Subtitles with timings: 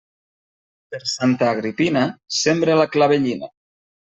[0.95, 2.07] Per Santa Agripina,
[2.41, 3.53] sembra la clavellina.